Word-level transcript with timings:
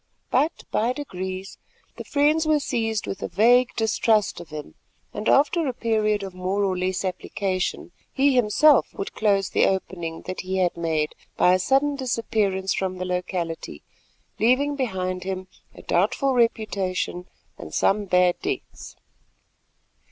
But, 0.31 0.63
by 0.71 0.93
degrees, 0.93 1.59
the 1.97 2.03
friends 2.03 2.47
were 2.47 2.59
seized 2.59 3.05
with 3.05 3.21
a 3.21 3.27
vague 3.27 3.69
distrust 3.75 4.39
of 4.39 4.49
him; 4.49 4.73
and, 5.13 5.29
after 5.29 5.67
a 5.67 5.75
period 5.75 6.23
of 6.23 6.33
more 6.33 6.63
or 6.63 6.75
less 6.75 7.05
application, 7.05 7.91
he 8.11 8.33
himself 8.33 8.87
would 8.95 9.13
close 9.13 9.49
the 9.49 9.67
opening 9.67 10.23
that 10.23 10.41
he 10.41 10.57
had 10.57 10.75
made 10.75 11.13
by 11.37 11.53
a 11.53 11.59
sudden 11.59 11.95
disappearance 11.95 12.73
from 12.73 12.97
the 12.97 13.05
locality, 13.05 13.83
leaving 14.39 14.75
behind 14.75 15.23
him 15.23 15.47
a 15.75 15.83
doubtful 15.83 16.33
reputation 16.33 17.25
and 17.59 17.71
some 17.71 18.05
bad 18.05 18.39
debts. 18.41 18.95